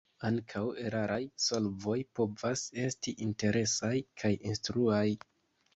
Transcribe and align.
Ankaŭ 0.27 0.61
eraraj 0.83 1.19
solvoj 1.47 1.99
povas 2.21 2.65
esti 2.87 3.15
interesaj 3.29 3.95
kaj 4.25 4.35
instruaj. 4.53 5.07